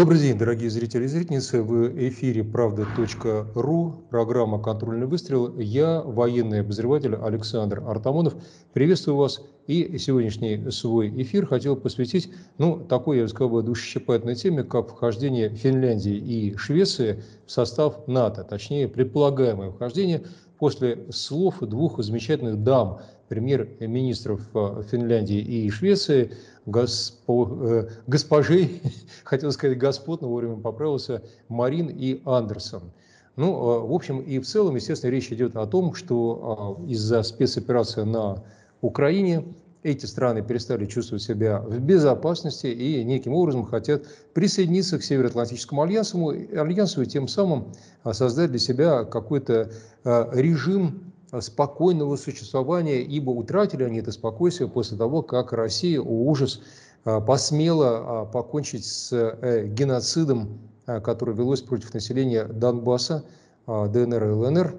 Добрый 0.00 0.18
день, 0.18 0.38
дорогие 0.38 0.70
зрители 0.70 1.04
и 1.04 1.08
зрительницы. 1.08 1.62
В 1.62 1.88
эфире 2.08 2.42
правда.ру, 2.42 3.94
программа 4.08 4.58
«Контрольный 4.58 5.06
выстрел». 5.06 5.54
Я, 5.58 6.00
военный 6.00 6.60
обозреватель 6.60 7.14
Александр 7.16 7.82
Артамонов. 7.86 8.34
Приветствую 8.72 9.18
вас. 9.18 9.42
И 9.66 9.98
сегодняшний 9.98 10.70
свой 10.70 11.10
эфир 11.22 11.44
хотел 11.44 11.76
посвятить, 11.76 12.30
ну, 12.56 12.78
такой, 12.78 13.18
я 13.18 13.24
бы 13.24 13.28
сказал, 13.28 13.60
душесчипательной 13.60 14.36
теме, 14.36 14.64
как 14.64 14.88
вхождение 14.88 15.50
Финляндии 15.50 16.16
и 16.16 16.56
Швеции 16.56 17.22
в 17.44 17.50
состав 17.50 18.08
НАТО. 18.08 18.42
Точнее, 18.42 18.88
предполагаемое 18.88 19.70
вхождение 19.70 20.22
после 20.58 21.06
слов 21.10 21.58
двух 21.60 22.02
замечательных 22.02 22.62
дам, 22.62 23.02
премьер-министров 23.28 24.40
э, 24.54 24.82
Финляндии 24.90 25.38
и 25.38 25.70
Швеции, 25.70 26.32
госпо, 26.70 27.48
э, 27.62 27.88
госпожей, 28.06 28.82
хотел 29.24 29.52
сказать 29.52 29.78
господ, 29.78 30.22
но 30.22 30.28
вовремя 30.28 30.56
поправился, 30.56 31.22
Марин 31.48 31.88
и 31.88 32.22
Андерсон. 32.24 32.92
Ну, 33.36 33.48
э, 33.48 33.86
в 33.86 33.92
общем 33.92 34.20
и 34.20 34.38
в 34.38 34.46
целом, 34.46 34.76
естественно, 34.76 35.10
речь 35.10 35.30
идет 35.32 35.56
о 35.56 35.66
том, 35.66 35.94
что 35.94 36.78
э, 36.80 36.90
из-за 36.92 37.22
спецоперации 37.22 38.02
на 38.02 38.42
Украине 38.80 39.44
эти 39.82 40.04
страны 40.04 40.42
перестали 40.42 40.84
чувствовать 40.84 41.22
себя 41.22 41.60
в 41.60 41.78
безопасности 41.80 42.66
и 42.66 43.02
неким 43.02 43.32
образом 43.32 43.64
хотят 43.64 44.02
присоединиться 44.34 44.98
к 44.98 45.02
Североатлантическому 45.02 45.82
альянсу, 45.82 46.28
альянсу 46.28 47.02
и 47.02 47.06
тем 47.06 47.28
самым 47.28 47.72
создать 48.12 48.50
для 48.50 48.58
себя 48.58 49.04
какой-то 49.04 49.70
режим 50.04 51.09
спокойного 51.38 52.16
существования, 52.16 53.02
ибо 53.02 53.30
утратили 53.30 53.84
они 53.84 54.00
это 54.00 54.12
спокойствие 54.12 54.68
после 54.68 54.96
того, 54.96 55.22
как 55.22 55.52
Россия, 55.52 56.00
о 56.00 56.04
ужас, 56.04 56.60
а, 57.04 57.20
посмела 57.20 58.22
а, 58.22 58.24
покончить 58.26 58.84
с 58.84 59.12
э, 59.12 59.66
геноцидом, 59.68 60.58
а, 60.86 61.00
который 61.00 61.34
велось 61.34 61.62
против 61.62 61.94
населения 61.94 62.44
Донбасса, 62.44 63.24
ДНР 63.66 64.24
и 64.24 64.30
ЛНР 64.32 64.74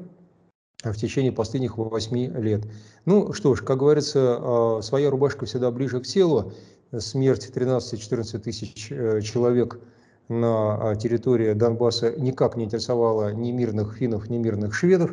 в 0.84 0.96
течение 0.96 1.32
последних 1.32 1.78
восьми 1.78 2.28
лет. 2.28 2.68
Ну 3.06 3.32
что 3.32 3.56
ж, 3.56 3.64
как 3.64 3.78
говорится, 3.78 4.80
своя 4.82 5.10
рубашка 5.10 5.46
всегда 5.46 5.72
ближе 5.72 6.02
к 6.02 6.08
телу. 6.08 6.52
Смерть 6.98 7.50
13-14 7.54 8.40
тысяч 8.40 8.92
э, 8.92 9.22
человек 9.22 9.80
на 10.28 10.96
территории 10.96 11.54
Донбасса 11.54 12.14
никак 12.18 12.58
не 12.58 12.66
интересовала 12.66 13.34
ни 13.34 13.52
мирных 13.52 13.96
финнов, 13.96 14.30
ни 14.30 14.38
мирных 14.38 14.74
шведов. 14.74 15.12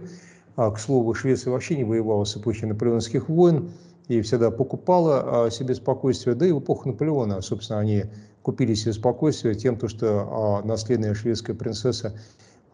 А, 0.58 0.72
к 0.72 0.80
слову, 0.80 1.14
Швеция 1.14 1.52
вообще 1.52 1.76
не 1.76 1.84
воевала 1.84 2.24
с 2.24 2.36
эпохи 2.36 2.64
наполеонских 2.64 3.28
войн 3.28 3.70
и 4.08 4.20
всегда 4.22 4.50
покупала 4.50 5.44
а, 5.46 5.50
себе 5.52 5.76
спокойствие. 5.76 6.34
Да 6.34 6.46
и 6.46 6.50
в 6.50 6.58
эпоху 6.58 6.88
Наполеона, 6.88 7.40
собственно, 7.42 7.78
они 7.78 8.06
купили 8.42 8.74
себе 8.74 8.92
спокойствие 8.92 9.54
тем, 9.54 9.76
то, 9.76 9.86
что 9.86 10.26
а, 10.28 10.66
наследная 10.66 11.14
шведская 11.14 11.54
принцесса 11.54 12.18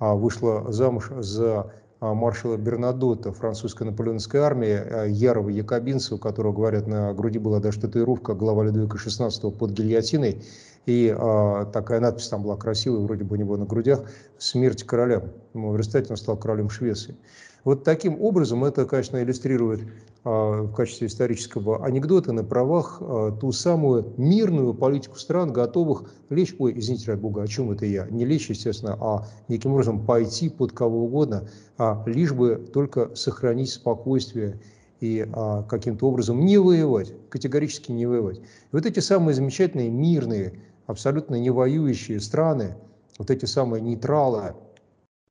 вышла 0.01 0.73
замуж 0.73 1.11
за 1.19 1.73
маршала 2.01 2.57
Бернадота, 2.57 3.33
французской 3.33 3.85
наполеоновской 3.85 4.41
армии, 4.41 5.09
ярого 5.11 5.51
якобинца, 5.51 6.15
у 6.15 6.19
которого, 6.19 6.53
говорят, 6.53 6.87
на 6.87 7.13
груди 7.13 7.39
была 7.39 7.61
даже 7.61 7.81
татуировка 7.81 8.35
глава 8.35 8.65
Людовика 8.65 8.97
XVI 8.97 9.51
под 9.53 9.71
гильотиной. 9.73 10.43
И 10.87 11.15
а, 11.17 11.67
такая 11.67 12.01
надпись 12.01 12.29
там 12.29 12.43
была 12.43 12.57
красивая, 12.57 13.01
вроде 13.01 13.25
бы 13.25 13.37
у 13.37 13.39
него 13.39 13.59
на 13.59 13.67
грудях, 13.67 14.05
«Смерть 14.39 14.85
королям». 14.85 15.25
В 15.53 15.77
результате 15.77 16.09
он 16.11 16.17
стал 16.17 16.39
королем 16.39 16.71
Швеции. 16.71 17.17
Вот 17.65 17.83
таким 17.83 18.20
образом 18.20 18.62
это, 18.62 18.84
конечно, 18.84 19.23
иллюстрирует 19.23 19.81
а, 20.23 20.62
в 20.62 20.75
качестве 20.75 21.07
исторического 21.07 21.84
анекдота 21.84 22.33
на 22.33 22.45
правах 22.45 22.98
а, 23.01 23.33
ту 23.33 23.53
самую 23.53 24.12
мирную 24.19 24.75
политику 24.75 25.19
стран, 25.19 25.53
готовых 25.53 26.11
лечь, 26.29 26.55
ой, 26.59 26.79
извините, 26.79 27.12
ради 27.12 27.20
бога, 27.20 27.42
о 27.42 27.47
чем 27.47 27.70
это 27.70 27.87
я, 27.87 28.07
не 28.11 28.27
лечь, 28.27 28.51
естественно, 28.51 28.98
а 29.01 29.27
неким 29.48 29.73
образом 29.73 30.05
пойти 30.05 30.51
под 30.51 30.73
кого 30.73 31.05
угодно, 31.05 31.48
а 31.79 32.03
лишь 32.07 32.33
бы 32.33 32.57
только 32.73 33.15
сохранить 33.17 33.70
спокойствие 33.70 34.61
и 35.01 35.27
а, 35.33 35.63
каким-то 35.63 36.07
образом 36.07 36.45
не 36.45 36.58
воевать, 36.58 37.14
категорически 37.31 37.92
не 37.92 38.05
воевать. 38.05 38.39
И 38.39 38.42
вот 38.73 38.85
эти 38.85 39.01
самые 39.01 39.35
замечательные 39.35 39.89
мирные, 39.89 40.61
абсолютно 40.86 41.36
не 41.36 41.48
воюющие 41.48 42.20
страны, 42.20 42.77
вот 43.19 43.31
эти 43.31 43.46
самые 43.46 43.81
нейтралы, 43.81 44.55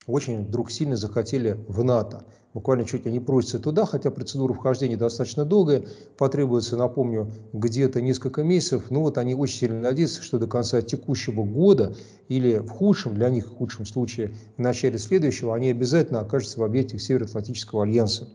очень 0.08 0.46
вдруг 0.46 0.72
сильно 0.72 0.96
захотели 0.96 1.58
в 1.68 1.84
НАТО. 1.84 2.24
Буквально 2.54 2.86
чуть 2.86 3.06
ли 3.06 3.12
не 3.12 3.20
просятся 3.20 3.58
туда, 3.58 3.86
хотя 3.86 4.12
процедура 4.12 4.54
вхождения 4.54 4.96
достаточно 4.96 5.44
долгая, 5.44 5.86
потребуется, 6.18 6.78
напомню, 6.78 7.32
где-то 7.52 8.00
несколько 8.00 8.44
месяцев. 8.44 8.92
Но 8.92 9.02
вот 9.02 9.18
они 9.18 9.34
очень 9.34 9.58
сильно 9.58 9.80
надеются, 9.80 10.22
что 10.22 10.38
до 10.38 10.46
конца 10.46 10.82
текущего 10.84 11.44
года 11.44 11.96
или 12.28 12.60
в 12.60 12.70
худшем, 12.70 13.16
для 13.16 13.30
них 13.30 13.48
в 13.48 13.56
худшем 13.56 13.88
случае, 13.88 14.34
в 14.56 14.62
начале 14.62 15.00
следующего, 15.00 15.56
они 15.56 15.72
обязательно 15.72 16.20
окажутся 16.20 16.60
в 16.60 16.64
объектах 16.64 17.02
Североатлантического 17.02 17.84
альянса. 17.84 18.30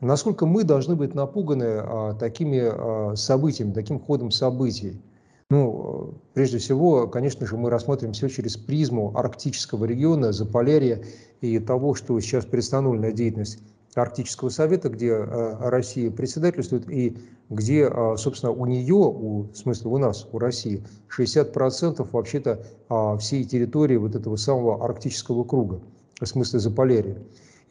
Насколько 0.00 0.46
мы 0.46 0.62
должны 0.62 0.94
быть 0.94 1.14
напуганы 1.14 1.64
а, 1.64 2.14
такими 2.14 2.60
а, 2.62 3.16
событиями, 3.16 3.72
таким 3.72 3.98
ходом 3.98 4.30
событий? 4.30 5.00
Ну, 5.50 6.14
прежде 6.32 6.58
всего, 6.58 7.06
конечно 7.06 7.46
же, 7.46 7.56
мы 7.56 7.70
рассмотрим 7.70 8.12
все 8.12 8.28
через 8.28 8.56
призму 8.56 9.16
арктического 9.16 9.84
региона, 9.84 10.32
Заполярья 10.32 11.04
и 11.40 11.58
того, 11.58 11.94
что 11.94 12.18
сейчас 12.20 12.46
предустановлена 12.46 13.12
деятельность 13.12 13.58
Арктического 13.94 14.48
совета, 14.48 14.88
где 14.88 15.10
э, 15.10 15.56
Россия 15.68 16.10
председательствует, 16.10 16.90
и 16.90 17.16
где, 17.48 17.88
э, 17.88 18.16
собственно, 18.16 18.50
у 18.50 18.66
нее, 18.66 18.94
у, 18.94 19.42
в 19.52 19.56
смысле 19.56 19.90
у 19.90 19.98
нас, 19.98 20.26
у 20.32 20.38
России, 20.38 20.82
60% 21.16 22.08
вообще-то 22.10 22.64
э, 22.88 23.18
всей 23.20 23.44
территории 23.44 23.96
вот 23.96 24.16
этого 24.16 24.34
самого 24.34 24.84
арктического 24.84 25.44
круга, 25.44 25.80
в 26.20 26.26
смысле 26.26 26.58
Заполярья. 26.58 27.18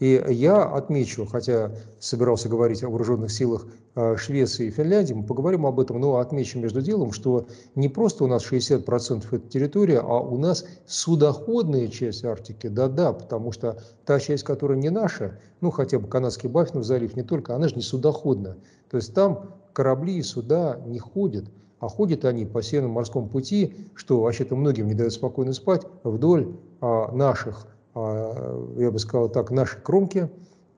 И 0.03 0.22
я 0.31 0.64
отмечу, 0.64 1.25
хотя 1.25 1.72
собирался 1.97 2.50
говорить 2.50 2.84
о 2.84 2.90
вооруженных 2.90 3.31
силах 3.31 3.66
э, 3.96 4.18
Швеции 4.18 4.68
и 4.68 4.69
Финляндии, 4.69 5.14
мы 5.14 5.24
поговорим 5.24 5.66
об 5.66 5.80
этом, 5.80 6.02
но 6.02 6.18
отмечу 6.18 6.59
между 6.59 6.81
делом, 6.81 7.14
что 7.14 7.47
не 7.75 7.88
просто 7.88 8.25
у 8.25 8.28
нас 8.28 8.44
60% 8.46 9.24
это 9.31 9.47
территория, 9.47 10.00
а 10.00 10.19
у 10.19 10.38
нас 10.38 10.66
судоходная 10.86 11.88
часть 11.88 12.25
Арктики, 12.25 12.68
да-да, 12.68 13.13
потому 13.13 13.53
что 13.53 13.81
та 14.03 14.19
часть, 14.19 14.44
которая 14.44 14.78
не 14.78 14.90
наша, 14.90 15.40
ну 15.62 15.72
хотя 15.72 16.00
бы 16.00 16.09
канадский 16.09 16.50
Баффинов 16.50 16.84
залив 16.84 17.16
не 17.16 17.24
только, 17.24 17.56
она 17.56 17.69
же 17.69 17.75
не 17.75 17.81
судоходная. 17.81 18.58
То 18.90 18.97
есть 18.97 19.13
там 19.13 19.52
корабли 19.72 20.18
и 20.18 20.22
суда 20.22 20.81
не 20.86 21.00
ходят, 21.00 21.46
а 21.80 21.88
ходят 21.88 22.25
они 22.25 22.46
по 22.46 22.62
Северному 22.62 22.96
морскому 22.96 23.30
пути, 23.30 23.74
что 23.96 24.19
вообще-то 24.19 24.58
многим 24.58 24.88
не 24.88 24.96
дает 24.96 25.13
спокойно 25.13 25.53
спать, 25.53 25.88
вдоль 26.03 26.58
а, 26.81 27.09
наших 27.13 27.68
я 27.96 28.90
бы 28.92 29.00
сказал 29.00 29.30
так, 29.30 29.52
наши 29.52 29.80
кромки, 29.80 30.30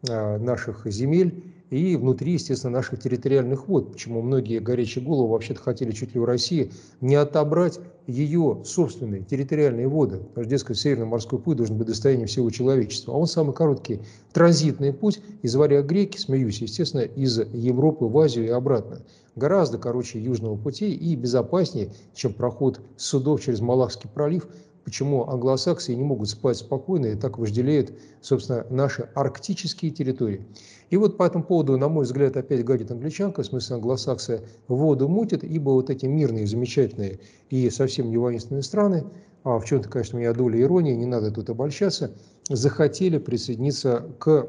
а, 0.09 0.38
наших 0.38 0.86
земель 0.88 1.44
и 1.70 1.96
внутри, 1.96 2.34
естественно, 2.34 2.74
наших 2.74 3.00
территориальных 3.02 3.68
вод. 3.68 3.94
Почему 3.94 4.22
многие 4.22 4.59
горячие 4.59 5.03
головы 5.03 5.31
вообще-то 5.31 5.62
хотели 5.62 5.92
чуть 5.92 6.14
ли 6.14 6.20
у 6.20 6.26
России 6.26 6.72
не 7.02 7.16
отобрать 7.16 7.80
ее 8.08 8.62
собственные 8.66 9.24
территориальные 9.24 9.88
воды. 9.88 10.18
Потому 10.18 10.44
что, 10.44 10.50
дескать, 10.50 10.78
Северный 10.78 11.08
морской 11.08 11.40
путь 11.40 11.58
должен 11.58 11.78
быть 11.78 11.88
достоянием 11.88 12.28
всего 12.28 12.50
человечества. 12.52 13.14
А 13.14 13.18
он 13.18 13.26
самый 13.26 13.53
короткий 13.53 14.02
транзитный 14.32 14.94
путь 14.94 15.22
из 15.42 15.56
Варя 15.56 15.82
Греки, 15.82 16.18
смеюсь, 16.18 16.62
естественно, 16.62 17.02
из 17.02 17.40
Европы 17.40 18.06
в 18.06 18.18
Азию 18.20 18.46
и 18.46 18.50
обратно. 18.50 19.02
Гораздо 19.36 19.78
короче 19.78 20.22
Южного 20.22 20.56
пути 20.56 20.94
и 20.94 21.16
безопаснее, 21.16 21.92
чем 22.14 22.34
проход 22.34 22.80
судов 22.96 23.42
через 23.42 23.59
Малахский 23.59 24.09
пролив 24.09 24.47
почему 24.85 25.28
англосаксы 25.28 25.94
не 25.94 26.03
могут 26.03 26.29
спать 26.29 26.57
спокойно 26.57 27.07
и 27.07 27.16
так 27.16 27.38
вожделеют, 27.38 27.91
собственно, 28.22 28.66
наши 28.69 29.09
арктические 29.16 29.91
территории. 29.91 30.46
И 30.91 30.97
вот 30.97 31.18
по 31.18 31.23
этому 31.23 31.44
поводу, 31.44 31.75
на 31.78 31.90
мой 31.90 32.06
взгляд, 32.06 32.38
опять 32.38 32.63
гадит 32.63 32.91
англичанка, 32.91 33.41
в 33.41 33.47
смысле 33.47 33.78
англосаксы 33.78 34.41
воду 34.68 35.09
мутят, 35.09 35.44
ибо 35.44 35.72
вот 35.72 35.90
эти 35.90 36.06
мирные, 36.06 36.46
замечательные 36.46 37.19
и 37.50 37.69
совсем 37.72 38.12
не 38.12 38.18
воинственные 38.18 38.63
страны, 38.63 39.03
а 39.44 39.59
в 39.59 39.66
чем-то, 39.66 39.90
конечно, 39.90 40.17
у 40.17 40.22
меня 40.22 40.34
доля 40.34 40.61
иронии, 40.61 40.93
не 40.93 41.08
надо 41.08 41.31
тут 41.31 41.49
обольщаться, 41.49 42.11
захотели 42.47 43.17
присоединиться 43.17 44.05
к 44.20 44.47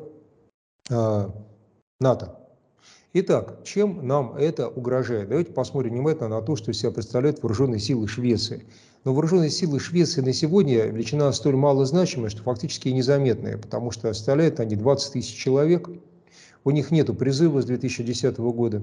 э, 0.90 1.28
НАТО. 1.98 2.45
Итак, 3.18 3.60
чем 3.64 4.06
нам 4.06 4.36
это 4.36 4.68
угрожает? 4.68 5.30
Давайте 5.30 5.50
посмотрим 5.50 5.92
внимательно 5.92 6.28
на 6.28 6.42
то, 6.42 6.54
что 6.54 6.70
из 6.70 6.80
себя 6.80 6.90
представляют 6.90 7.42
вооруженные 7.42 7.80
силы 7.80 8.08
Швеции. 8.08 8.66
Но 9.04 9.14
вооруженные 9.14 9.48
силы 9.48 9.80
Швеции 9.80 10.20
на 10.20 10.34
сегодня 10.34 10.84
величина 10.84 11.32
столь 11.32 11.56
малозначимая, 11.56 12.28
что 12.28 12.42
фактически 12.42 12.90
незаметная, 12.90 13.56
потому 13.56 13.90
что 13.90 14.12
составляют 14.12 14.60
они 14.60 14.76
20 14.76 15.14
тысяч 15.14 15.34
человек. 15.34 15.88
У 16.62 16.70
них 16.70 16.90
нет 16.90 17.06
призыва 17.16 17.62
с 17.62 17.64
2010 17.64 18.36
года. 18.36 18.82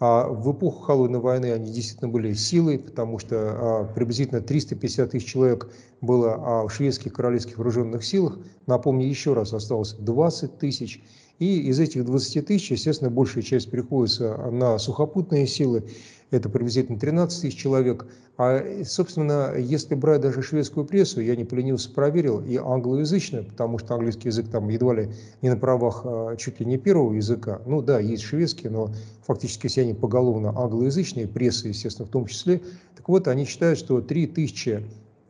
А 0.00 0.28
в 0.28 0.52
эпоху 0.52 0.82
холодной 0.82 1.18
войны 1.18 1.52
они 1.52 1.72
действительно 1.72 2.08
были 2.08 2.32
силой, 2.32 2.78
потому 2.78 3.18
что 3.18 3.36
а, 3.36 3.84
приблизительно 3.84 4.40
350 4.40 5.10
тысяч 5.10 5.26
человек 5.26 5.68
было 6.00 6.34
а, 6.34 6.68
в 6.68 6.72
шведских 6.72 7.12
королевских 7.12 7.58
вооруженных 7.58 8.04
силах. 8.04 8.38
Напомню 8.66 9.06
еще 9.06 9.34
раз, 9.34 9.52
осталось 9.52 9.94
20 9.94 10.58
тысяч. 10.58 11.02
И 11.40 11.68
из 11.68 11.80
этих 11.80 12.04
20 12.04 12.46
тысяч, 12.46 12.70
естественно, 12.70 13.10
большая 13.10 13.42
часть 13.42 13.70
приходится 13.70 14.36
на 14.50 14.78
сухопутные 14.78 15.46
силы, 15.46 15.84
это 16.30 16.48
приблизительно 16.48 16.98
13 16.98 17.40
тысяч 17.40 17.56
человек. 17.56 18.06
А, 18.36 18.62
собственно, 18.84 19.54
если 19.56 19.94
брать 19.94 20.20
даже 20.20 20.42
шведскую 20.42 20.86
прессу, 20.86 21.20
я 21.20 21.34
не 21.34 21.44
поленился, 21.44 21.90
проверил, 21.90 22.40
и 22.40 22.56
англоязычную, 22.56 23.44
потому 23.46 23.78
что 23.78 23.94
английский 23.94 24.28
язык 24.28 24.48
там 24.48 24.68
едва 24.68 24.94
ли 24.94 25.10
не 25.42 25.48
на 25.48 25.56
правах 25.56 26.04
чуть 26.38 26.60
ли 26.60 26.66
не 26.66 26.76
первого 26.76 27.14
языка. 27.14 27.62
Ну 27.66 27.82
да, 27.82 27.98
есть 27.98 28.22
шведский, 28.22 28.68
но 28.68 28.92
фактически 29.26 29.66
все 29.66 29.82
они 29.88 29.98
поголовно 29.98 30.50
англоязычные, 30.56 31.26
пресса, 31.26 31.68
естественно, 31.68 32.06
в 32.06 32.10
том 32.10 32.26
числе. 32.26 32.62
Так 32.96 33.08
вот, 33.08 33.28
они 33.28 33.44
считают, 33.44 33.78
что 33.78 34.00
3000 34.00 34.84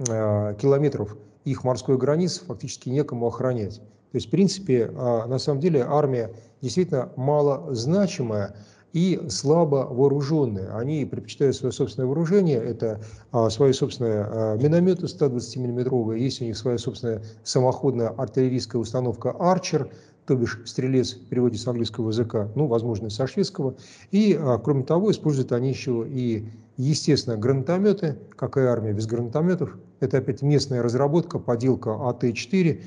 а, 0.09 0.55
километров 0.55 1.17
их 1.45 1.65
морской 1.65 1.97
границы 1.97 2.45
фактически 2.45 2.89
некому 2.89 3.27
охранять. 3.27 3.81
То 4.11 4.17
есть, 4.17 4.29
в 4.29 4.31
принципе, 4.31 4.87
на 4.91 5.39
самом 5.39 5.61
деле 5.61 5.85
армия 5.87 6.33
действительно 6.63 7.11
малозначимая, 7.17 8.55
и 8.93 9.21
слабо 9.29 9.87
вооруженные. 9.91 10.71
Они 10.71 11.05
предпочитают 11.05 11.57
свое 11.57 11.73
собственное 11.73 12.07
вооружение, 12.07 12.59
это 12.59 13.01
а, 13.33 13.51
свои 13.51 13.73
собственные 13.73 14.25
а, 14.27 14.57
минометы 14.57 15.09
120 15.09 15.57
миллиметровые, 15.57 16.23
есть 16.23 16.41
у 16.41 16.45
них 16.45 16.57
своя 16.57 16.79
собственная 16.79 17.23
самоходная 17.45 18.09
артиллерийская 18.09 18.81
установка 18.81 19.31
«Арчер», 19.39 19.91
то 20.29 20.37
бишь 20.37 20.61
стрелец 20.67 21.15
в 21.15 21.27
переводе 21.27 21.57
с 21.57 21.67
английского 21.67 22.11
языка, 22.11 22.51
ну, 22.55 22.67
возможно, 22.67 23.09
со 23.09 23.27
шведского. 23.27 23.77
И, 24.11 24.39
а, 24.39 24.59
кроме 24.59 24.85
того, 24.85 25.11
используют 25.11 25.53
они 25.53 25.71
еще 25.71 26.07
и, 26.07 26.51
естественно, 26.77 27.39
гранатометы. 27.39 28.19
Какая 28.37 28.69
армия 28.69 28.93
без 28.93 29.07
гранатометов? 29.07 29.75
Это 30.01 30.19
опять 30.19 30.43
местная 30.43 30.83
разработка, 30.83 31.39
поделка 31.39 31.93
АТ-4. 31.93 32.83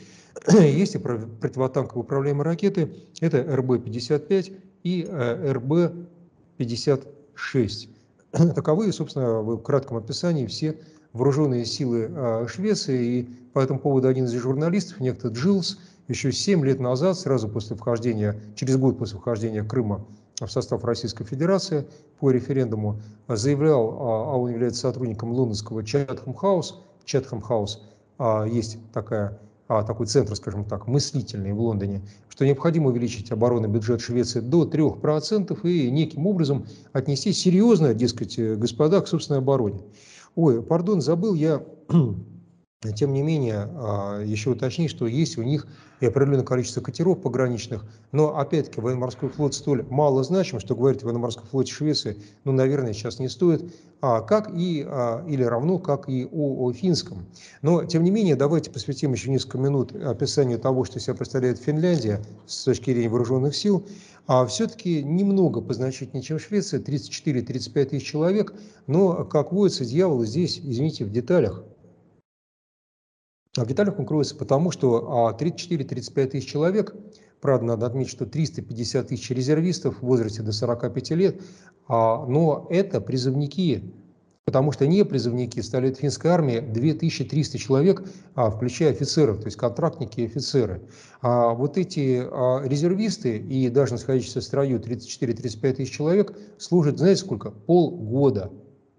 Есть 0.52 0.94
и 0.94 1.00
противотанковые 1.00 2.04
управляемые 2.04 2.46
ракеты. 2.46 2.94
Это 3.22 3.40
РБ-55 3.40 4.56
и 4.84 5.08
э, 5.10 5.54
РБ-56. 5.54 7.90
Таковы, 8.54 8.92
собственно, 8.92 9.42
в 9.42 9.58
кратком 9.64 9.98
описании 9.98 10.46
все 10.46 10.78
вооруженные 11.14 11.66
силы 11.66 12.08
э, 12.08 12.46
Швеции. 12.48 13.06
И 13.06 13.24
по 13.54 13.62
этому 13.62 13.80
поводу 13.80 14.08
один 14.08 14.26
из 14.26 14.34
журналистов, 14.34 15.00
некто 15.00 15.30
Джилс, 15.30 15.80
еще 16.12 16.32
7 16.32 16.64
лет 16.66 16.80
назад, 16.80 17.18
сразу 17.18 17.50
после 17.50 17.76
вхождения, 17.76 18.40
через 18.56 18.78
год 18.78 18.98
после 18.98 19.18
вхождения 19.18 19.64
Крыма 19.64 20.06
в 20.40 20.48
состав 20.48 20.84
Российской 20.84 21.24
Федерации 21.24 21.88
по 22.20 22.32
референдуму, 22.32 23.00
заявлял, 23.28 23.90
а, 23.90 24.34
а 24.34 24.38
он 24.38 24.52
является 24.52 24.82
сотрудником 24.82 25.32
лондонского 25.32 25.84
Чатхэм 25.84 26.34
Хаус, 26.34 26.82
Чатхэм 27.06 27.42
Хаус, 27.42 27.82
есть 28.48 28.78
такая 28.94 29.40
а, 29.68 29.84
такой 29.84 30.06
центр, 30.06 30.36
скажем 30.36 30.66
так, 30.66 30.88
мыслительный 30.88 31.54
в 31.54 31.62
Лондоне, 31.62 32.02
что 32.28 32.46
необходимо 32.46 32.90
увеличить 32.90 33.32
оборонный 33.32 33.70
бюджет 33.70 34.02
Швеции 34.02 34.42
до 34.42 34.66
3% 34.66 35.60
и 35.64 35.90
неким 35.90 36.28
образом 36.28 36.68
отнести 36.92 37.32
серьезно, 37.32 37.94
дескать, 37.94 38.38
господа, 38.38 39.00
к 39.00 39.08
собственной 39.08 39.40
обороне. 39.40 39.82
Ой, 40.36 40.62
пардон, 40.62 41.02
забыл 41.02 41.36
я 41.36 41.64
тем 42.90 43.14
не 43.14 43.22
менее, 43.22 43.70
а, 43.76 44.24
еще 44.24 44.50
уточнить, 44.50 44.90
что 44.90 45.06
есть 45.06 45.38
у 45.38 45.44
них 45.44 45.68
и 46.00 46.08
определенное 46.08 46.44
количество 46.44 46.82
катеров 46.82 47.22
пограничных, 47.22 47.86
но 48.12 48.36
опять-таки 48.40 48.82
военно-морской 48.82 49.30
флот 49.30 49.54
столь 49.54 49.86
мало 49.88 50.24
значим, 50.24 50.60
что 50.60 50.76
говорить 50.76 51.04
о 51.04 51.06
военно-морском 51.06 51.46
флоте 51.46 51.72
Швеции, 51.72 52.18
ну, 52.44 52.54
наверное, 52.54 52.94
сейчас 52.94 53.20
не 53.20 53.30
стоит, 53.30 53.72
а, 54.02 54.22
как 54.22 54.50
и, 54.56 54.84
а, 54.88 55.24
или 55.28 55.44
равно, 55.44 55.78
как 55.78 56.10
и 56.10 56.26
о, 56.26 56.66
о 56.66 56.74
финском. 56.74 57.28
Но, 57.62 57.86
тем 57.86 58.04
не 58.04 58.10
менее, 58.10 58.36
давайте 58.36 58.72
посвятим 58.72 59.14
еще 59.14 59.30
несколько 59.30 59.60
минут 59.60 59.96
описанию 59.96 60.58
того, 60.58 60.84
что 60.84 61.00
себя 61.00 61.14
представляет 61.14 61.60
Финляндия 61.60 62.20
с 62.48 62.64
точки 62.64 62.90
зрения 62.90 63.10
вооруженных 63.10 63.56
сил. 63.56 63.86
А 64.26 64.44
все-таки 64.48 65.04
немного 65.04 65.62
позначительнее, 65.62 66.24
чем 66.24 66.40
Швеция, 66.40 66.80
34-35 66.80 67.86
тысяч 67.86 68.08
человек, 68.08 68.56
но, 68.88 69.24
как 69.26 69.52
водится, 69.52 69.86
дьявол 69.86 70.26
здесь, 70.26 70.60
извините, 70.64 71.06
в 71.06 71.12
деталях. 71.12 71.64
А 73.58 73.66
в 73.66 73.68
деталях 73.68 74.00
он 74.00 74.06
кроется 74.06 74.36
потому, 74.36 74.72
что 74.72 75.36
34-35 75.38 76.24
а, 76.24 76.28
тысяч 76.28 76.50
человек, 76.50 76.96
правда, 77.42 77.66
надо 77.66 77.86
отметить, 77.86 78.12
что 78.12 78.26
350 78.26 79.10
тысяч 79.10 79.30
резервистов 79.30 79.98
в 79.98 80.04
возрасте 80.04 80.42
до 80.42 80.54
45 80.54 81.12
лет, 81.12 81.42
а, 81.90 82.26
но 82.26 82.66
это 82.70 83.02
призывники, 83.02 83.94
потому 84.46 84.72
что 84.72 84.88
не 84.88 85.04
призывники 85.04 85.60
стали 85.60 85.92
в 85.92 85.98
финской 85.98 86.32
армии 86.32 86.62
2300 86.62 87.58
человек, 87.58 88.06
включая 88.36 88.92
офицеров, 88.92 89.40
то 89.40 89.48
есть 89.48 89.58
контрактники 89.58 90.22
и 90.22 90.26
офицеры. 90.28 90.84
А 91.22 91.54
вот 91.54 91.78
эти 91.78 92.26
резервисты 92.66 93.38
и 93.38 93.68
даже 93.68 93.96
находящиеся 93.96 94.40
в 94.40 94.44
строю 94.44 94.80
34-35 94.80 95.74
тысяч 95.74 95.92
человек 95.92 96.40
служат, 96.58 97.00
знаете 97.00 97.20
сколько? 97.20 97.52
Полгода. 97.52 98.50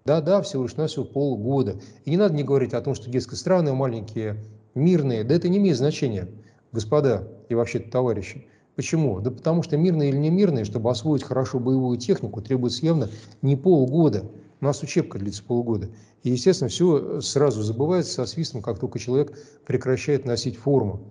Да-да, 0.05 0.41
всего 0.41 0.63
лишь 0.63 0.75
навсего 0.75 1.05
полгода. 1.05 1.79
И 2.03 2.11
не 2.11 2.17
надо 2.17 2.33
мне 2.33 2.43
говорить 2.43 2.73
о 2.73 2.81
том, 2.81 2.93
что 2.93 3.09
детские 3.09 3.37
страны 3.37 3.73
маленькие, 3.73 4.43
мирные. 4.75 5.23
Да 5.23 5.33
это 5.33 5.47
не 5.47 5.59
имеет 5.59 5.77
значения, 5.77 6.27
господа 6.73 7.29
и 7.47 7.55
вообще 7.55 7.79
товарищи. 7.79 8.45
Почему? 8.75 9.21
Да 9.21 9.31
потому 9.31 9.63
что 9.63 9.77
мирные 9.77 10.09
или 10.09 10.17
не 10.17 10.29
мирные, 10.29 10.65
чтобы 10.65 10.89
освоить 10.89 11.23
хорошо 11.23 11.59
боевую 11.59 11.97
технику, 11.97 12.41
требуется 12.41 12.85
явно 12.85 13.09
не 13.41 13.55
полгода. 13.55 14.25
У 14.59 14.65
нас 14.65 14.81
учебка 14.81 15.19
длится 15.19 15.43
полгода. 15.43 15.89
И, 16.23 16.31
естественно, 16.31 16.69
все 16.69 17.21
сразу 17.21 17.61
забывается 17.61 18.13
со 18.13 18.25
свистом, 18.25 18.61
как 18.61 18.79
только 18.79 18.99
человек 18.99 19.37
прекращает 19.65 20.25
носить 20.25 20.57
форму. 20.57 21.01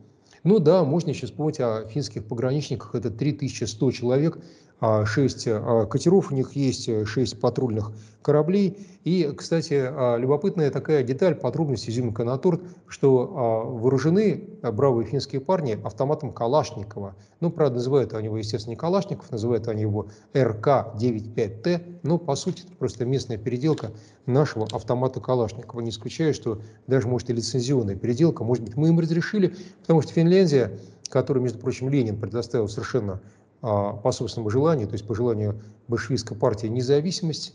Ну 0.43 0.59
да, 0.59 0.85
можно 0.85 1.11
еще 1.11 1.27
вспомнить 1.27 1.61
о 1.61 1.87
финских 1.87 2.25
пограничниках. 2.25 2.95
Это 2.95 3.11
3100 3.11 3.93
человек, 3.93 4.39
6 4.83 5.49
а, 5.49 5.87
катеров 5.87 6.33
у 6.33 6.35
них 6.35 6.57
есть, 6.57 6.91
6 7.07 7.41
патрульных 7.41 7.93
кораблей. 8.21 8.79
И, 9.05 9.33
кстати, 9.37 9.75
а, 9.75 10.17
любопытная 10.17 10.71
такая 10.71 11.03
деталь, 11.05 11.35
подробность 11.35 11.89
изюминка 11.89 12.25
на 12.25 12.37
торт, 12.39 12.63
что 12.89 13.33
а, 13.35 13.65
вооружены 13.65 14.49
бравые 14.63 15.07
финские 15.07 15.41
парни 15.41 15.79
автоматом 15.85 16.33
Калашникова. 16.33 17.15
Ну, 17.41 17.51
правда, 17.51 17.77
называют 17.77 18.13
они 18.15 18.27
его, 18.27 18.39
естественно, 18.39 18.73
не 18.73 18.77
Калашников, 18.77 19.31
называют 19.31 19.69
они 19.69 19.83
его 19.83 20.09
РК-95Т, 20.35 22.01
но, 22.03 22.19
по 22.19 22.35
сути, 22.35 22.63
это 22.63 22.73
просто 22.77 23.05
местная 23.05 23.39
переделка 23.39 23.93
нашего 24.27 24.67
автомата 24.73 25.21
Калашникова. 25.21 25.81
Не 25.81 25.91
исключаю, 25.91 26.35
что 26.35 26.61
даже, 26.87 27.07
может, 27.07 27.31
и 27.31 27.33
лицензионная 27.33 27.97
переделка, 27.97 28.45
может 28.45 28.65
быть, 28.65 28.77
мы 28.77 28.89
им 28.89 28.99
разрешили, 28.99 29.55
потому 29.81 30.03
что 30.03 30.13
Финляндия, 30.13 30.79
которую, 31.09 31.43
между 31.43 31.59
прочим, 31.59 31.89
Ленин 31.89 32.19
предоставил 32.19 32.69
совершенно 32.69 33.21
по 33.63 34.11
собственному 34.11 34.51
желанию, 34.51 34.89
то 34.89 34.95
есть 34.95 35.07
по 35.07 35.15
желанию 35.15 35.63
большевистской 35.87 36.37
партии 36.37 36.67
независимость, 36.67 37.55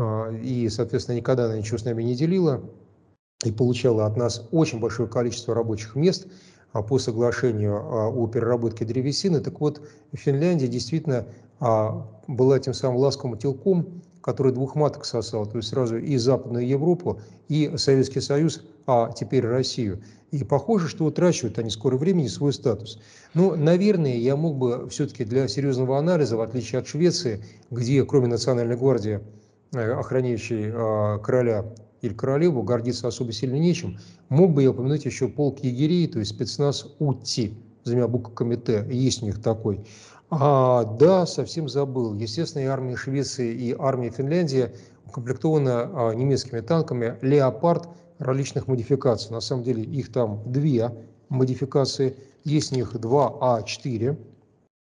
а, 0.00 0.30
и, 0.30 0.68
соответственно, 0.68 1.16
никогда 1.16 1.44
она 1.44 1.58
ничего 1.58 1.76
с 1.76 1.84
нами 1.84 2.02
не 2.02 2.14
делила 2.14 2.62
и 3.44 3.52
получала 3.52 4.06
от 4.06 4.16
нас 4.16 4.46
очень 4.50 4.80
большое 4.80 5.08
количество 5.08 5.54
рабочих 5.54 5.94
мест 5.94 6.26
а, 6.72 6.82
по 6.82 6.98
соглашению 6.98 7.76
а, 7.76 8.08
о 8.08 8.26
переработке 8.26 8.84
древесины. 8.84 9.40
Так 9.40 9.60
вот, 9.60 9.82
Финляндия 10.12 10.68
действительно 10.68 11.26
была 12.26 12.58
тем 12.58 12.72
самым 12.72 12.96
ласковым 12.96 13.36
телком, 13.36 14.00
который 14.20 14.52
двух 14.52 14.74
маток 14.74 15.04
сосал, 15.04 15.46
то 15.46 15.56
есть 15.56 15.70
сразу 15.70 15.96
и 15.98 16.16
Западную 16.16 16.66
Европу, 16.66 17.20
и 17.48 17.72
Советский 17.76 18.20
Союз, 18.20 18.62
а 18.86 19.12
теперь 19.12 19.46
Россию. 19.46 20.02
И 20.30 20.44
похоже, 20.44 20.88
что 20.88 21.04
утрачивают 21.04 21.58
они 21.58 21.70
в 21.70 21.72
скором 21.72 21.98
времени 21.98 22.28
свой 22.28 22.52
статус. 22.52 23.00
Но, 23.34 23.56
наверное, 23.56 24.16
я 24.16 24.36
мог 24.36 24.56
бы 24.56 24.88
все-таки 24.88 25.24
для 25.24 25.48
серьезного 25.48 25.98
анализа, 25.98 26.36
в 26.36 26.40
отличие 26.40 26.78
от 26.78 26.86
Швеции, 26.86 27.44
где 27.70 28.04
кроме 28.04 28.28
Национальной 28.28 28.76
гвардии 28.76 29.20
Э, 29.72 29.92
охраняющий 29.92 30.64
э, 30.66 31.18
короля 31.22 31.64
или 32.02 32.12
королеву, 32.12 32.64
гордиться 32.64 33.06
особо 33.06 33.30
сильно 33.30 33.54
нечем. 33.54 33.98
Мог 34.28 34.52
бы 34.52 34.64
я 34.64 34.70
упомянуть 34.72 35.04
еще 35.04 35.28
полк 35.28 35.60
егерей, 35.60 36.08
то 36.08 36.18
есть 36.18 36.34
спецназ 36.34 36.88
УТИ, 36.98 37.54
за 37.84 37.92
двумя 37.92 38.08
буквами 38.08 38.56
Т, 38.56 38.84
есть 38.90 39.22
у 39.22 39.26
них 39.26 39.40
такой. 39.40 39.84
А, 40.30 40.84
да, 40.84 41.26
совсем 41.26 41.68
забыл. 41.68 42.14
Естественно, 42.14 42.62
и 42.62 42.66
армия 42.66 42.96
Швеции, 42.96 43.52
и 43.52 43.76
армия 43.76 44.10
Финляндии 44.10 44.70
укомплектована 45.06 45.90
а, 45.92 46.14
немецкими 46.14 46.60
танками 46.60 47.18
«Леопард» 47.20 47.88
различных 48.18 48.68
модификаций. 48.68 49.32
На 49.32 49.40
самом 49.40 49.64
деле 49.64 49.82
их 49.82 50.12
там 50.12 50.42
две 50.46 50.92
модификации. 51.28 52.16
Есть 52.44 52.72
у 52.72 52.76
них 52.76 52.98
два 52.98 53.58
А4, 53.60 54.16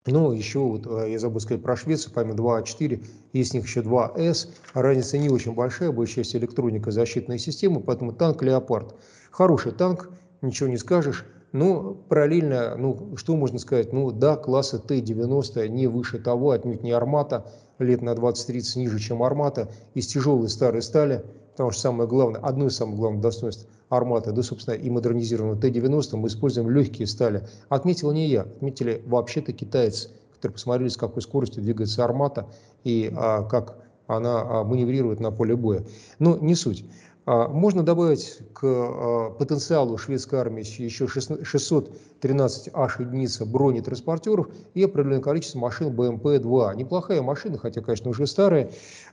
ну, 0.06 0.32
еще 0.32 0.60
вот, 0.60 0.86
э, 0.86 1.12
я 1.12 1.18
забыл 1.18 1.40
сказать 1.40 1.62
про 1.62 1.76
Швецию, 1.76 2.12
помимо 2.14 2.34
2А4, 2.34 3.04
есть 3.34 3.52
у 3.52 3.58
них 3.58 3.66
еще 3.66 3.82
2С. 3.82 4.48
Разница 4.72 5.18
не 5.18 5.28
очень 5.28 5.52
большая, 5.52 5.92
большая 5.92 6.24
часть 6.24 6.34
электроника, 6.36 6.90
защитная 6.90 7.36
система, 7.36 7.80
поэтому 7.80 8.12
танк 8.12 8.42
«Леопард». 8.42 8.94
Хороший 9.30 9.72
танк, 9.72 10.10
ничего 10.40 10.70
не 10.70 10.78
скажешь. 10.78 11.26
Но 11.52 11.94
параллельно, 12.08 12.76
ну, 12.76 13.16
что 13.16 13.34
можно 13.36 13.58
сказать? 13.58 13.92
Ну, 13.92 14.12
да, 14.12 14.36
класса 14.36 14.78
Т-90 14.78 15.68
не 15.68 15.86
выше 15.88 16.18
того, 16.18 16.50
отнюдь 16.50 16.82
не 16.82 16.92
«Армата», 16.92 17.46
лет 17.78 18.02
на 18.02 18.10
20-30 18.10 18.78
ниже, 18.78 18.98
чем 18.98 19.22
«Армата», 19.22 19.68
из 19.94 20.06
тяжелой 20.06 20.48
старой 20.48 20.82
стали, 20.82 21.24
потому 21.52 21.72
что 21.72 21.80
самое 21.80 22.08
главное, 22.08 22.40
одно 22.40 22.66
из 22.66 22.76
самых 22.76 22.96
главных 22.96 23.20
достоинств 23.20 23.66
арматы, 23.88 24.32
да, 24.32 24.42
собственно, 24.42 24.74
и 24.74 24.88
модернизированного 24.88 25.60
Т-90 25.60 26.16
мы 26.16 26.28
используем 26.28 26.70
легкие 26.70 27.06
стали. 27.06 27.46
Отметил 27.68 28.12
не 28.12 28.28
я, 28.28 28.42
отметили 28.42 29.02
вообще-то 29.06 29.52
китайцы, 29.52 30.10
которые 30.34 30.54
посмотрели, 30.54 30.88
с 30.88 30.96
какой 30.96 31.22
скоростью 31.22 31.62
двигается 31.62 32.04
армата 32.04 32.46
и 32.84 33.12
а, 33.14 33.42
как 33.42 33.76
она 34.06 34.40
а, 34.40 34.64
маневрирует 34.64 35.20
на 35.20 35.30
поле 35.30 35.56
боя. 35.56 35.84
Но 36.18 36.38
не 36.38 36.54
суть. 36.54 36.84
А, 37.30 37.46
можно 37.46 37.84
добавить 37.84 38.38
к 38.52 38.64
а, 38.64 39.30
потенциалу 39.30 39.96
шведской 39.96 40.40
армии 40.40 40.64
еще 40.82 41.06
613 41.06 42.70
аж 42.72 42.98
единиц 42.98 43.40
бронетранспортеров 43.42 44.48
и 44.74 44.82
определенное 44.82 45.20
количество 45.20 45.60
машин 45.60 45.94
БМП-2. 45.94 46.74
Неплохая 46.74 47.22
машина, 47.22 47.56
хотя, 47.56 47.82
конечно, 47.82 48.10
уже 48.10 48.26
старая. 48.26 48.72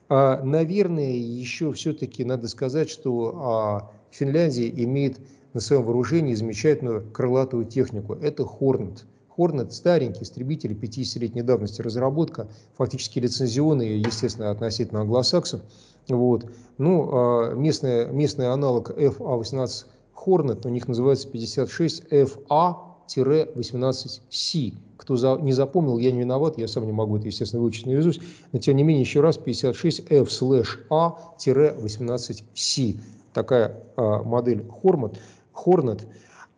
Наверное, 0.10 1.12
еще 1.12 1.72
все-таки 1.74 2.24
надо 2.24 2.48
сказать, 2.48 2.90
что 2.90 3.92
Финляндия 4.10 4.68
имеет 4.70 5.20
на 5.54 5.60
своем 5.60 5.84
вооружении 5.84 6.34
замечательную 6.34 7.06
крылатую 7.12 7.66
технику. 7.66 8.14
Это 8.16 8.46
Хорнет. 8.46 9.06
Хорнет 9.28 9.72
старенький 9.74 10.24
истребитель 10.24 10.72
50-летней 10.72 11.44
давности 11.44 11.84
разработка, 11.84 12.48
фактически 12.76 13.20
лицензионный, 13.20 14.00
естественно, 14.00 14.50
относительно 14.50 15.02
англосаксов. 15.02 15.62
Вот. 16.10 16.46
Ну, 16.78 17.10
а 17.12 17.54
местный, 17.54 18.12
местный 18.12 18.52
аналог 18.52 18.92
FA-18 18.92 19.86
Hornet 20.26 20.66
у 20.66 20.70
них 20.70 20.88
называется 20.88 21.28
56 21.28 22.04
FA-18C. 22.12 24.74
Кто 24.98 25.16
за, 25.16 25.38
не 25.38 25.54
запомнил, 25.54 25.98
я 25.98 26.12
не 26.12 26.20
виноват, 26.22 26.58
я 26.58 26.68
сам 26.68 26.86
не 26.86 26.92
могу 26.92 27.18
это, 27.18 27.28
естественно, 27.28 27.62
выучить 27.62 27.86
наизусть, 27.86 28.20
но 28.52 28.60
тем 28.60 28.76
не 28.76 28.84
менее, 28.84 29.02
еще 29.02 29.22
раз, 29.22 29.38
56 29.38 30.02
F-A-18C 30.10 32.98
такая 33.38 33.84
а, 33.96 34.24
модель 34.24 34.66
Hornet. 34.84 35.18
Hornet. 35.54 36.02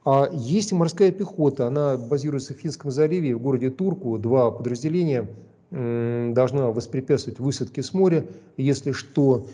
А 0.05 0.29
есть 0.31 0.71
морская 0.71 1.11
пехота, 1.11 1.67
она 1.67 1.97
базируется 1.97 2.53
в 2.53 2.57
Финском 2.57 2.89
заливе, 2.89 3.35
в 3.35 3.41
городе 3.41 3.69
Турку, 3.69 4.17
два 4.17 4.49
подразделения 4.49 5.27
должна 5.71 6.71
воспрепятствовать 6.71 7.39
высадке 7.39 7.83
с 7.83 7.93
моря, 7.93 8.25
если 8.57 8.91
что. 8.91 9.45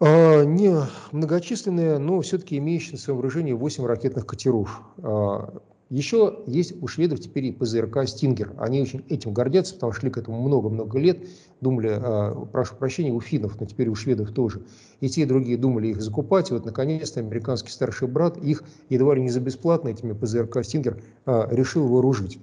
А, 0.00 0.42
не 0.44 0.74
многочисленные, 1.12 1.98
но 1.98 2.20
все-таки 2.20 2.58
имеющие 2.58 2.92
на 2.92 2.98
своем 2.98 3.18
вооружении 3.18 3.52
8 3.52 3.84
ракетных 3.86 4.26
катеров. 4.26 4.82
А, 4.98 5.62
еще 5.90 6.40
есть 6.46 6.82
у 6.82 6.88
шведов 6.88 7.20
теперь 7.20 7.46
и 7.46 7.52
ПЗРК 7.52 8.08
«Стингер». 8.08 8.52
Они 8.58 8.82
очень 8.82 9.04
этим 9.08 9.32
гордятся, 9.32 9.74
потому 9.74 9.92
что 9.92 10.00
шли 10.00 10.10
к 10.10 10.18
этому 10.18 10.42
много-много 10.42 10.98
лет. 10.98 11.18
Думали, 11.60 11.90
э, 11.94 12.46
прошу 12.50 12.74
прощения, 12.74 13.12
у 13.12 13.20
финнов, 13.20 13.60
но 13.60 13.66
теперь 13.66 13.88
у 13.88 13.94
шведов 13.94 14.32
тоже. 14.32 14.62
И 15.00 15.08
те, 15.08 15.22
и 15.22 15.24
другие 15.24 15.56
думали 15.56 15.88
их 15.88 16.02
закупать. 16.02 16.50
И 16.50 16.54
вот, 16.54 16.64
наконец-то, 16.64 17.20
американский 17.20 17.70
старший 17.70 18.08
брат 18.08 18.36
их 18.38 18.64
едва 18.88 19.14
ли 19.14 19.22
не 19.22 19.30
за 19.30 19.40
бесплатно 19.40 19.90
этими 19.90 20.14
ПЗРК 20.14 20.64
«Стингер» 20.64 21.00
решил 21.26 21.86
вооружить. 21.86 22.40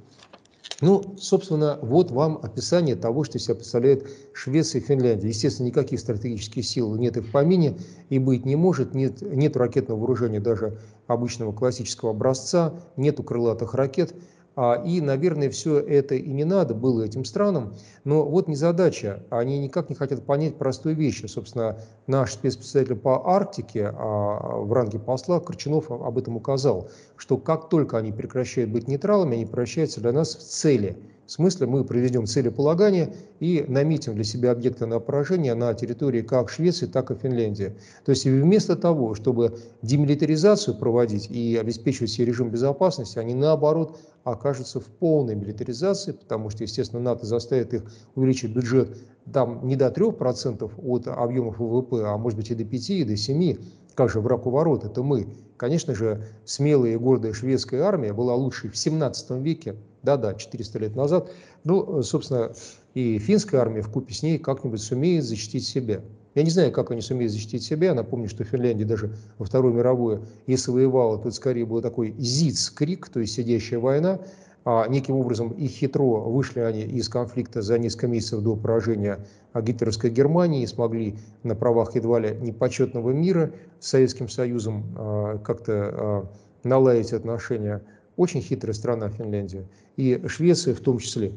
Ну, 0.81 1.15
собственно, 1.19 1.77
вот 1.81 2.09
вам 2.09 2.39
описание 2.41 2.95
того, 2.95 3.23
что 3.23 3.37
себя 3.37 3.53
представляет 3.53 4.09
Швеция 4.33 4.81
и 4.81 4.83
Финляндия. 4.83 5.27
Естественно, 5.27 5.67
никаких 5.67 5.99
стратегических 5.99 6.65
сил 6.65 6.95
нет 6.95 7.17
и 7.17 7.21
в 7.21 7.31
помине, 7.31 7.77
и 8.09 8.17
быть 8.17 8.45
не 8.45 8.55
может. 8.55 8.95
Нет, 8.95 9.21
нет 9.21 9.55
ракетного 9.55 9.99
вооружения 9.99 10.39
даже 10.39 10.79
обычного 11.05 11.53
классического 11.53 12.11
образца, 12.11 12.73
нету 12.97 13.21
крылатых 13.21 13.75
ракет. 13.75 14.15
А, 14.55 14.83
и, 14.85 14.99
наверное, 14.99 15.49
все 15.49 15.79
это 15.79 16.15
и 16.15 16.29
не 16.29 16.43
надо 16.43 16.73
было 16.73 17.03
этим 17.03 17.23
странам. 17.23 17.73
Но 18.03 18.25
вот 18.25 18.47
не 18.47 18.55
задача. 18.55 19.23
Они 19.29 19.59
никак 19.59 19.89
не 19.89 19.95
хотят 19.95 20.25
понять 20.25 20.57
простую 20.57 20.95
вещь. 20.95 21.23
Собственно, 21.27 21.77
наш 22.07 22.33
спецпредставитель 22.33 22.95
по 22.95 23.27
Арктике 23.33 23.93
а, 23.93 24.57
в 24.57 24.73
ранге 24.73 24.99
посла 24.99 25.39
Корчунов 25.39 25.89
об 25.89 26.17
этом 26.17 26.35
указал, 26.35 26.89
что 27.15 27.37
как 27.37 27.69
только 27.69 27.97
они 27.97 28.11
прекращают 28.11 28.71
быть 28.71 28.87
нейтралами, 28.87 29.35
они 29.35 29.45
превращаются 29.45 30.01
для 30.01 30.11
нас 30.11 30.35
в 30.35 30.41
цели– 30.41 30.97
смысле 31.31 31.67
мы 31.67 31.83
проведем 31.83 32.25
целеполагание 32.25 33.13
и 33.39 33.63
наметим 33.67 34.15
для 34.15 34.23
себя 34.23 34.51
объекты 34.51 34.85
на 34.85 34.99
поражение 34.99 35.53
на 35.53 35.73
территории 35.73 36.21
как 36.21 36.49
Швеции, 36.49 36.85
так 36.85 37.11
и 37.11 37.15
Финляндии. 37.15 37.73
То 38.05 38.11
есть 38.11 38.25
вместо 38.25 38.75
того, 38.75 39.15
чтобы 39.15 39.57
демилитаризацию 39.81 40.77
проводить 40.77 41.29
и 41.29 41.57
обеспечивать 41.57 42.11
себе 42.11 42.25
режим 42.25 42.49
безопасности, 42.49 43.19
они 43.19 43.33
наоборот 43.33 43.99
окажутся 44.23 44.79
в 44.79 44.85
полной 44.85 45.35
милитаризации, 45.35 46.11
потому 46.11 46.49
что, 46.49 46.63
естественно, 46.63 47.01
НАТО 47.01 47.25
заставит 47.25 47.73
их 47.73 47.83
увеличить 48.15 48.53
бюджет 48.53 48.97
там 49.31 49.65
не 49.67 49.75
до 49.75 49.87
3% 49.87 50.71
от 50.83 51.07
объемов 51.07 51.59
ВВП, 51.59 52.03
а 52.05 52.17
может 52.17 52.37
быть 52.37 52.51
и 52.51 52.55
до 52.55 52.65
5, 52.65 52.89
и 52.89 53.03
до 53.03 53.15
7. 53.15 53.57
Как 53.95 54.09
же 54.09 54.19
враг 54.19 54.45
у 54.47 54.49
ворот? 54.49 54.83
Это 54.83 55.03
мы. 55.03 55.27
Конечно 55.57 55.93
же, 55.93 56.25
смелая 56.45 56.93
и 56.93 56.97
гордая 56.97 57.33
шведская 57.33 57.81
армия 57.81 58.13
была 58.13 58.35
лучшей 58.35 58.69
в 58.69 58.77
17 58.77 59.31
веке, 59.41 59.75
да-да, 60.03 60.33
400 60.33 60.79
лет 60.79 60.95
назад. 60.95 61.31
Ну, 61.63 62.01
собственно, 62.03 62.51
и 62.93 63.19
финская 63.19 63.61
армия 63.61 63.81
в 63.81 63.89
купе 63.89 64.13
с 64.13 64.23
ней 64.23 64.37
как-нибудь 64.37 64.81
сумеет 64.81 65.23
защитить 65.23 65.67
себя. 65.67 66.01
Я 66.33 66.43
не 66.43 66.49
знаю, 66.49 66.71
как 66.71 66.91
они 66.91 67.01
сумеют 67.01 67.33
защитить 67.33 67.63
себя. 67.63 67.87
Я 67.87 67.93
напомню, 67.93 68.29
что 68.29 68.43
Финляндия 68.43 68.85
даже 68.85 69.13
во 69.37 69.45
Вторую 69.45 69.73
мировую, 69.73 70.27
если 70.47 70.71
воевала, 70.71 71.17
то 71.17 71.29
скорее 71.31 71.65
был 71.65 71.81
такой 71.81 72.15
ЗИЦ-крик, 72.17 73.09
то 73.09 73.19
есть 73.19 73.33
сидящая 73.33 73.79
война. 73.79 74.19
А 74.63 74.87
неким 74.87 75.15
образом 75.15 75.49
и 75.49 75.67
хитро 75.67 76.19
вышли 76.19 76.59
они 76.59 76.83
из 76.83 77.09
конфликта 77.09 77.63
за 77.63 77.79
несколько 77.79 78.07
месяцев 78.07 78.41
до 78.41 78.55
поражения 78.55 79.25
гитлеровской 79.55 80.11
Германии 80.11 80.65
смогли 80.67 81.15
на 81.41 81.55
правах 81.55 81.95
едва 81.95 82.19
ли 82.19 82.37
непочетного 82.39 83.09
мира 83.09 83.51
с 83.79 83.87
Советским 83.89 84.29
Союзом 84.29 84.85
а, 84.95 85.37
как-то 85.39 85.73
а, 85.73 86.27
наладить 86.63 87.11
отношения. 87.11 87.81
Очень 88.21 88.43
хитрая 88.43 88.75
страна 88.75 89.09
Финляндия. 89.09 89.65
И 89.97 90.21
Швеция 90.27 90.75
в 90.75 90.79
том 90.79 90.99
числе, 90.99 91.31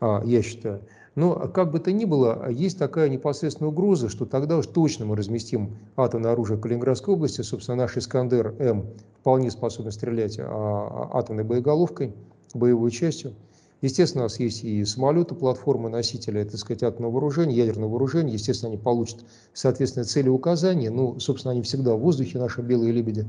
а, 0.00 0.22
я 0.24 0.40
считаю. 0.40 0.80
Но 1.14 1.34
как 1.34 1.70
бы 1.70 1.78
то 1.78 1.92
ни 1.92 2.06
было, 2.06 2.48
есть 2.50 2.78
такая 2.78 3.10
непосредственная 3.10 3.70
угроза, 3.70 4.08
что 4.08 4.24
тогда 4.24 4.56
уж 4.56 4.66
точно 4.66 5.04
мы 5.04 5.14
разместим 5.14 5.76
атомное 5.94 6.32
оружие 6.32 6.56
в 6.56 6.62
Калининградской 6.62 7.12
области. 7.12 7.42
Собственно, 7.42 7.76
наш 7.76 7.98
Искандер-М 7.98 8.86
вполне 9.20 9.50
способен 9.50 9.92
стрелять 9.92 10.38
атомной 10.40 11.44
боеголовкой 11.44 12.14
боевой 12.54 12.90
частью. 12.92 13.34
Естественно, 13.82 14.24
у 14.24 14.26
нас 14.28 14.40
есть 14.40 14.64
и 14.64 14.86
самолеты, 14.86 15.34
платформы, 15.34 15.90
носители, 15.90 16.44
так 16.44 16.58
сказать, 16.58 16.82
атомного 16.82 17.12
вооружения, 17.12 17.56
ядерного 17.56 17.90
вооружения. 17.90 18.32
Естественно, 18.32 18.72
они 18.72 18.80
получат 18.82 19.18
соответственные 19.52 20.06
цели 20.06 20.30
указания. 20.30 20.88
Ну, 20.88 21.20
собственно, 21.20 21.52
они 21.52 21.60
всегда 21.60 21.94
в 21.94 22.00
воздухе, 22.00 22.38
наши 22.38 22.62
белые 22.62 22.90
лебеди. 22.90 23.26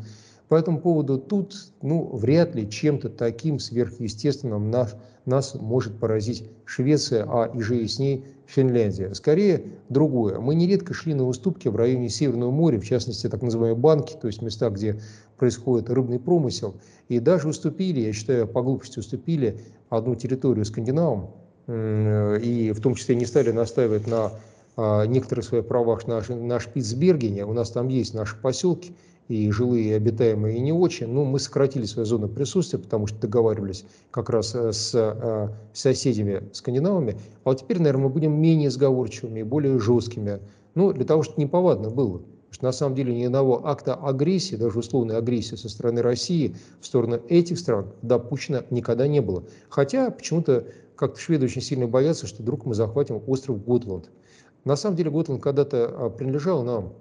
По 0.54 0.58
этому 0.58 0.80
поводу 0.80 1.18
тут, 1.18 1.56
ну, 1.82 2.16
вряд 2.16 2.54
ли 2.54 2.70
чем-то 2.70 3.10
таким 3.10 3.58
сверхъестественным 3.58 4.70
нас, 4.70 4.96
нас 5.26 5.56
может 5.56 5.98
поразить 5.98 6.48
Швеция, 6.64 7.26
а 7.28 7.50
и 7.52 7.60
же 7.60 7.82
и 7.82 7.88
с 7.88 7.98
ней 7.98 8.24
Финляндия. 8.46 9.16
Скорее, 9.16 9.64
другое. 9.90 10.38
Мы 10.38 10.54
нередко 10.54 10.94
шли 10.94 11.16
на 11.16 11.26
уступки 11.26 11.70
в 11.70 11.76
районе 11.76 12.08
Северного 12.08 12.52
моря, 12.52 12.80
в 12.80 12.86
частности, 12.86 13.28
так 13.28 13.42
называемые 13.42 13.82
банки, 13.82 14.14
то 14.14 14.28
есть 14.28 14.44
места, 14.44 14.70
где 14.70 15.02
происходит 15.38 15.90
рыбный 15.90 16.20
промысел, 16.20 16.76
и 17.10 17.18
даже 17.18 17.48
уступили, 17.48 18.02
я 18.02 18.14
считаю, 18.14 18.48
по 18.48 18.62
глупости 18.62 19.00
уступили 19.00 19.60
одну 19.90 20.14
территорию 20.14 20.66
скандинавам, 20.66 21.32
и 21.68 22.72
в 22.76 22.80
том 22.80 22.94
числе 22.94 23.16
не 23.16 23.26
стали 23.26 23.50
настаивать 23.50 24.06
на 24.06 24.34
а, 24.78 25.08
некоторых 25.08 25.46
своих 25.46 25.68
правах 25.68 26.06
на, 26.06 26.22
на 26.30 26.60
Шпицбергене. 26.60 27.44
У 27.44 27.54
нас 27.54 27.72
там 27.72 27.88
есть 27.88 28.14
наши 28.14 28.40
поселки, 28.40 28.96
и 29.28 29.50
жилые, 29.52 29.90
и 29.90 29.94
обитаемые, 29.94 30.58
и 30.58 30.60
не 30.60 30.74
очень. 30.74 31.08
Но 31.08 31.24
мы 31.24 31.40
сократили 31.40 31.86
свою 31.86 32.06
зону 32.06 32.28
присутствия, 32.28 32.80
потому 32.80 33.08
что 33.08 33.20
договаривались 33.20 33.86
как 34.12 34.30
раз 34.30 34.54
э, 34.56 34.72
с 34.72 34.92
э, 34.94 35.50
соседями 35.74 36.44
скандинавами. 36.54 37.18
А 37.44 37.50
вот 37.50 37.62
теперь, 37.62 37.80
наверное, 37.80 38.04
мы 38.04 38.10
будем 38.10 38.34
менее 38.34 38.70
сговорчивыми, 38.70 39.44
более 39.44 39.80
жесткими. 39.80 40.40
Ну, 40.76 40.92
для 40.94 41.06
того, 41.06 41.24
чтобы 41.24 41.42
неповадно 41.42 41.90
было. 41.90 42.22
Что 42.50 42.66
на 42.66 42.72
самом 42.72 42.96
деле 42.96 43.16
ни 43.16 43.24
одного 43.24 43.66
акта 43.66 43.96
агрессии, 43.96 44.56
даже 44.56 44.78
условной 44.78 45.18
агрессии 45.18 45.56
со 45.56 45.70
стороны 45.70 46.04
России 46.04 46.56
в 46.82 46.86
сторону 46.86 47.20
этих 47.28 47.58
стран 47.58 47.88
допущено 48.04 48.62
никогда 48.70 49.08
не 49.08 49.22
было. 49.22 49.44
Хотя 49.70 50.12
почему-то 50.12 50.68
как-то 50.96 51.20
шведы 51.20 51.46
очень 51.46 51.62
сильно 51.62 51.88
боятся, 51.88 52.28
что 52.28 52.44
вдруг 52.44 52.66
мы 52.66 52.76
захватим 52.76 53.22
остров 53.26 53.64
Готланд. 53.66 54.12
На 54.66 54.76
самом 54.76 54.96
деле 54.96 55.10
Готланд 55.10 55.42
когда-то 55.42 55.86
а, 55.86 56.10
принадлежал 56.10 56.64
нам, 56.64 56.94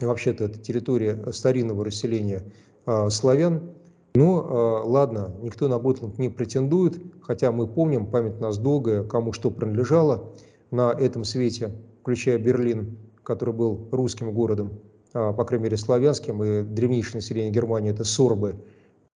вообще-то 0.00 0.44
это 0.44 0.58
территория 0.58 1.18
старинного 1.32 1.84
расселения 1.84 2.42
э, 2.86 3.10
славян. 3.10 3.74
Но 4.14 4.82
э, 4.84 4.88
ладно, 4.88 5.34
никто 5.42 5.66
на 5.68 5.78
Готланд 5.78 6.18
не 6.18 6.28
претендует, 6.28 7.00
хотя 7.20 7.50
мы 7.50 7.66
помним, 7.66 8.06
память 8.06 8.40
нас 8.40 8.58
долгая, 8.58 9.02
кому 9.02 9.32
что 9.32 9.50
принадлежало 9.50 10.32
на 10.70 10.92
этом 10.92 11.24
свете, 11.24 11.72
включая 12.00 12.38
Берлин, 12.38 12.96
который 13.24 13.54
был 13.54 13.88
русским 13.90 14.32
городом, 14.32 14.80
э, 15.14 15.32
по 15.32 15.44
крайней 15.44 15.64
мере 15.64 15.76
славянским, 15.76 16.44
и 16.44 16.62
древнейшее 16.62 17.16
население 17.16 17.50
Германии 17.50 17.90
это 17.90 18.04
сорбы. 18.04 18.56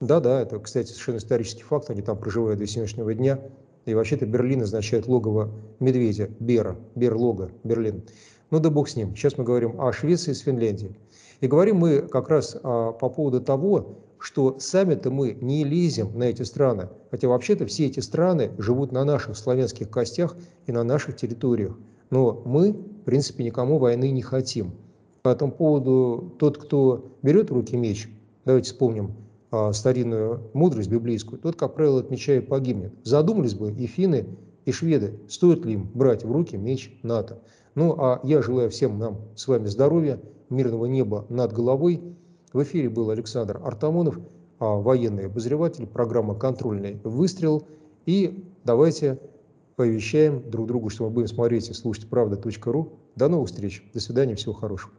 Да-да, 0.00 0.40
это, 0.40 0.58
кстати, 0.58 0.88
совершенно 0.88 1.18
исторический 1.18 1.64
факт, 1.64 1.90
они 1.90 2.02
там 2.02 2.18
проживают 2.18 2.58
до 2.58 2.66
сегодняшнего 2.66 3.14
дня. 3.14 3.40
И 3.84 3.94
вообще-то 3.94 4.26
Берлин 4.26 4.62
означает 4.62 5.06
логово 5.06 5.50
медведя, 5.80 6.28
Бера, 6.40 6.76
Берлога, 6.94 7.50
Берлин. 7.64 8.02
Ну 8.50 8.60
да 8.60 8.70
бог 8.70 8.88
с 8.88 8.96
ним. 8.96 9.14
Сейчас 9.14 9.36
мы 9.36 9.44
говорим 9.44 9.80
о 9.80 9.92
Швеции 9.92 10.32
с 10.32 10.40
Финляндией. 10.40 10.96
И 11.40 11.46
говорим 11.46 11.76
мы 11.76 12.00
как 12.00 12.30
раз 12.30 12.56
а, 12.62 12.92
по 12.92 13.10
поводу 13.10 13.40
того, 13.40 13.98
что 14.18 14.58
сами-то 14.58 15.10
мы 15.10 15.36
не 15.40 15.64
лезем 15.64 16.18
на 16.18 16.24
эти 16.24 16.42
страны. 16.42 16.88
Хотя 17.10 17.28
вообще-то 17.28 17.66
все 17.66 17.86
эти 17.86 18.00
страны 18.00 18.50
живут 18.58 18.90
на 18.90 19.04
наших 19.04 19.36
славянских 19.36 19.90
костях 19.90 20.34
и 20.66 20.72
на 20.72 20.82
наших 20.82 21.16
территориях. 21.16 21.76
Но 22.10 22.42
мы, 22.44 22.72
в 22.72 23.04
принципе, 23.04 23.44
никому 23.44 23.78
войны 23.78 24.10
не 24.10 24.22
хотим. 24.22 24.72
По 25.22 25.28
этому 25.28 25.52
поводу 25.52 26.34
тот, 26.38 26.56
кто 26.56 27.12
берет 27.22 27.50
в 27.50 27.54
руки 27.54 27.76
меч, 27.76 28.08
давайте 28.46 28.70
вспомним 28.70 29.12
а, 29.50 29.72
старинную 29.74 30.50
мудрость 30.54 30.88
библейскую, 30.88 31.38
тот, 31.38 31.56
как 31.56 31.74
правило, 31.74 32.00
от 32.00 32.10
меча 32.10 32.34
и 32.34 32.40
погибнет. 32.40 32.94
Задумались 33.04 33.54
бы 33.54 33.70
и 33.70 33.86
финны, 33.86 34.26
и 34.64 34.72
шведы, 34.72 35.20
стоит 35.28 35.64
ли 35.64 35.74
им 35.74 35.90
брать 35.94 36.24
в 36.24 36.32
руки 36.32 36.56
меч 36.56 36.98
НАТО. 37.02 37.40
Ну, 37.78 37.94
а 37.96 38.20
я 38.24 38.42
желаю 38.42 38.70
всем 38.70 38.98
нам 38.98 39.18
с 39.36 39.46
вами 39.46 39.66
здоровья, 39.66 40.20
мирного 40.50 40.86
неба 40.86 41.26
над 41.28 41.52
головой. 41.52 42.02
В 42.52 42.60
эфире 42.64 42.88
был 42.88 43.10
Александр 43.10 43.60
Артамонов, 43.62 44.18
а, 44.58 44.74
военный 44.78 45.26
обозреватель, 45.26 45.86
программа 45.86 46.34
«Контрольный 46.34 47.00
выстрел». 47.04 47.68
И 48.04 48.44
давайте 48.64 49.20
повещаем 49.76 50.42
друг 50.50 50.66
другу, 50.66 50.88
что 50.88 51.04
мы 51.04 51.10
будем 51.10 51.28
смотреть 51.28 51.70
и 51.70 51.72
слушать 51.72 52.08
правда.ру. 52.08 52.94
До 53.14 53.28
новых 53.28 53.48
встреч. 53.48 53.88
До 53.94 54.00
свидания. 54.00 54.34
Всего 54.34 54.54
хорошего. 54.54 54.90